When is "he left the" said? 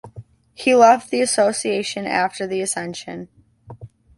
0.55-1.21